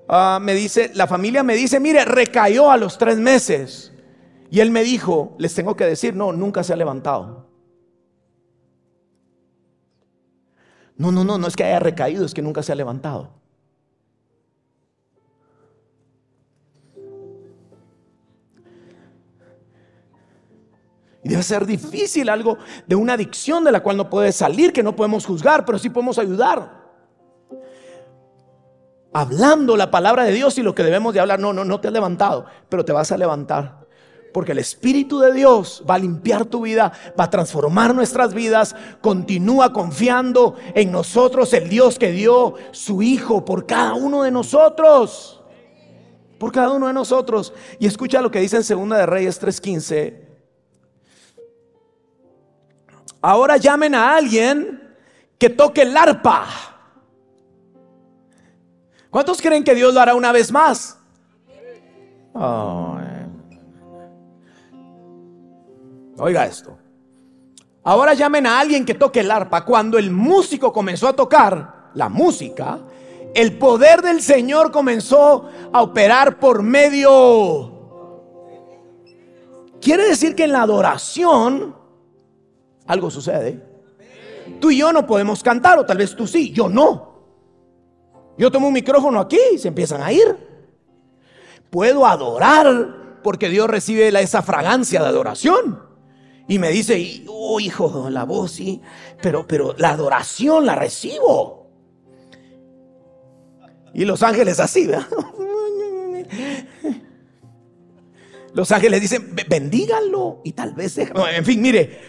Ah, 0.07 0.39
me 0.41 0.53
dice, 0.53 0.91
la 0.93 1.07
familia 1.07 1.43
me 1.43 1.55
dice, 1.55 1.79
mire, 1.79 2.05
recayó 2.05 2.71
a 2.71 2.77
los 2.77 2.97
tres 2.97 3.17
meses. 3.17 3.93
Y 4.49 4.59
él 4.59 4.69
me 4.69 4.83
dijo, 4.83 5.35
les 5.39 5.55
tengo 5.55 5.75
que 5.75 5.85
decir, 5.85 6.15
no, 6.15 6.31
nunca 6.31 6.63
se 6.63 6.73
ha 6.73 6.75
levantado. 6.75 7.47
No, 10.97 11.11
no, 11.11 11.23
no, 11.23 11.37
no 11.37 11.47
es 11.47 11.55
que 11.55 11.63
haya 11.63 11.79
recaído, 11.79 12.25
es 12.25 12.33
que 12.33 12.41
nunca 12.41 12.61
se 12.61 12.71
ha 12.71 12.75
levantado. 12.75 13.31
Y 21.23 21.29
debe 21.29 21.41
ser 21.41 21.65
difícil 21.65 22.27
algo 22.27 22.57
de 22.85 22.95
una 22.95 23.13
adicción 23.13 23.63
de 23.63 23.71
la 23.71 23.81
cual 23.81 23.95
no 23.95 24.09
puedes 24.09 24.35
salir, 24.35 24.73
que 24.73 24.83
no 24.83 24.95
podemos 24.95 25.25
juzgar, 25.25 25.65
pero 25.65 25.79
sí 25.79 25.89
podemos 25.89 26.19
ayudar 26.19 26.82
hablando 29.13 29.77
la 29.77 29.91
palabra 29.91 30.23
de 30.23 30.33
Dios 30.33 30.57
y 30.57 30.63
lo 30.63 30.75
que 30.75 30.83
debemos 30.83 31.13
de 31.13 31.19
hablar. 31.19 31.39
No, 31.39 31.53
no, 31.53 31.63
no 31.63 31.79
te 31.79 31.87
has 31.87 31.93
levantado, 31.93 32.45
pero 32.69 32.83
te 32.83 32.91
vas 32.91 33.11
a 33.11 33.17
levantar. 33.17 33.83
Porque 34.33 34.51
el 34.53 34.59
Espíritu 34.59 35.19
de 35.19 35.31
Dios 35.31 35.83
va 35.87 35.95
a 35.95 35.99
limpiar 35.99 36.45
tu 36.45 36.61
vida, 36.61 36.91
va 37.17 37.25
a 37.25 37.29
transformar 37.29 37.93
nuestras 37.93 38.33
vidas. 38.33 38.75
Continúa 38.99 39.71
confiando 39.71 40.55
en 40.73 40.91
nosotros, 40.91 41.53
el 41.53 41.69
Dios 41.69 41.99
que 41.99 42.11
dio 42.11 42.55
su 42.71 43.03
Hijo 43.03 43.45
por 43.45 43.67
cada 43.67 43.93
uno 43.93 44.23
de 44.23 44.31
nosotros. 44.31 45.41
Por 46.39 46.51
cada 46.51 46.71
uno 46.71 46.87
de 46.87 46.93
nosotros. 46.93 47.53
Y 47.79 47.85
escucha 47.85 48.21
lo 48.21 48.31
que 48.31 48.39
dice 48.39 48.57
en 48.57 48.63
Segunda 48.63 48.97
de 48.97 49.05
Reyes 49.05 49.39
3:15. 49.39 50.23
ahora 53.23 53.55
llamen 53.55 53.95
a 53.95 54.15
alguien 54.17 54.95
que 55.37 55.49
toque 55.49 55.83
el 55.83 55.95
arpa. 55.95 56.72
¿Cuántos 59.13 59.43
creen 59.43 59.63
que 59.63 59.75
Dios 59.75 59.93
lo 59.93 60.01
hará 60.01 60.15
una 60.15 60.31
vez 60.31 60.51
más? 60.51 60.97
Oiga 66.17 66.47
esto. 66.47 66.75
Ahora 67.83 68.15
llamen 68.15 68.47
a 68.47 68.59
alguien 68.59 68.83
que 68.83 68.95
toque 68.95 69.19
el 69.19 69.29
arpa. 69.29 69.65
Cuando 69.65 69.99
el 69.99 70.09
músico 70.09 70.73
comenzó 70.73 71.07
a 71.07 71.13
tocar 71.13 71.91
la 71.93 72.09
música, 72.09 72.79
el 73.35 73.55
poder 73.59 74.01
del 74.01 74.19
Señor 74.19 74.71
comenzó 74.71 75.47
a 75.71 75.83
operar 75.83 76.39
por 76.39 76.63
medio... 76.63 77.69
Quiere 79.79 80.07
decir 80.07 80.33
que 80.33 80.45
en 80.45 80.53
la 80.53 80.63
adoración 80.63 81.75
algo 82.87 83.11
sucede. 83.11 83.61
Tú 84.59 84.71
y 84.71 84.77
yo 84.77 84.91
no 84.91 85.05
podemos 85.05 85.43
cantar, 85.43 85.77
o 85.77 85.85
tal 85.85 85.99
vez 85.99 86.15
tú 86.15 86.25
sí, 86.25 86.51
yo 86.51 86.67
no. 86.67 87.12
Yo 88.37 88.51
tomo 88.51 88.67
un 88.67 88.73
micrófono 88.73 89.19
aquí 89.19 89.39
y 89.53 89.57
se 89.57 89.67
empiezan 89.67 90.01
a 90.01 90.11
ir. 90.11 90.37
Puedo 91.69 92.05
adorar 92.05 93.19
porque 93.23 93.49
Dios 93.49 93.69
recibe 93.69 94.07
esa 94.21 94.41
fragancia 94.41 95.01
de 95.01 95.07
adoración. 95.07 95.81
Y 96.47 96.59
me 96.59 96.69
dice, 96.69 97.23
oh 97.27 97.59
hijo, 97.59 98.09
la 98.09 98.25
voz 98.25 98.51
sí, 98.51 98.81
pero, 99.21 99.47
pero 99.47 99.73
la 99.77 99.91
adoración 99.91 100.65
la 100.65 100.75
recibo. 100.75 101.69
Y 103.93 104.05
los 104.05 104.23
ángeles 104.23 104.59
así, 104.59 104.87
¿verdad? 104.87 105.07
Los 108.53 108.71
ángeles 108.71 109.01
dicen, 109.01 109.35
bendíganlo 109.49 110.41
y 110.43 110.51
tal 110.51 110.75
vez 110.75 110.95
En 110.99 111.43
fin, 111.43 111.59
mire, 111.59 111.99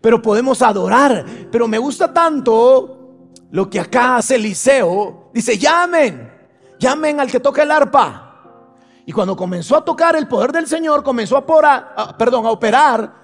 pero 0.00 0.22
podemos 0.22 0.62
adorar. 0.62 1.26
Pero 1.52 1.68
me 1.68 1.76
gusta 1.76 2.12
tanto 2.14 3.03
lo 3.54 3.70
que 3.70 3.78
acá 3.78 4.16
hace 4.16 4.34
Eliseo. 4.34 5.30
Dice, 5.32 5.56
llamen, 5.56 6.28
llamen 6.76 7.20
al 7.20 7.30
que 7.30 7.38
toca 7.38 7.62
el 7.62 7.70
arpa. 7.70 8.42
Y 9.06 9.12
cuando 9.12 9.36
comenzó 9.36 9.76
a 9.76 9.84
tocar 9.84 10.16
el 10.16 10.26
poder 10.26 10.50
del 10.50 10.66
Señor, 10.66 11.04
comenzó 11.04 11.36
a, 11.36 12.18
perdón, 12.18 12.46
a 12.46 12.50
operar 12.50 13.14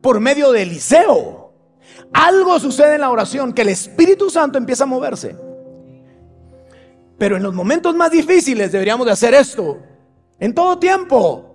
por 0.00 0.18
medio 0.18 0.50
de 0.50 0.62
Eliseo. 0.62 1.52
Algo 2.12 2.58
sucede 2.58 2.96
en 2.96 3.02
la 3.02 3.10
oración 3.10 3.52
que 3.52 3.62
el 3.62 3.68
Espíritu 3.68 4.28
Santo 4.28 4.58
empieza 4.58 4.82
a 4.82 4.88
moverse. 4.88 5.36
Pero 7.16 7.36
en 7.36 7.44
los 7.44 7.54
momentos 7.54 7.94
más 7.94 8.10
difíciles 8.10 8.72
deberíamos 8.72 9.06
de 9.06 9.12
hacer 9.12 9.34
esto. 9.34 9.78
En 10.40 10.52
todo 10.52 10.80
tiempo. 10.80 11.54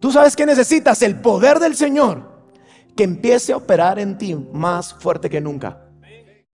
Tú 0.00 0.10
sabes 0.10 0.34
que 0.34 0.44
necesitas 0.44 1.02
el 1.02 1.20
poder 1.20 1.60
del 1.60 1.76
Señor 1.76 2.42
que 2.96 3.04
empiece 3.04 3.52
a 3.52 3.58
operar 3.58 4.00
en 4.00 4.18
ti 4.18 4.34
más 4.34 4.92
fuerte 4.92 5.30
que 5.30 5.40
nunca. 5.40 5.84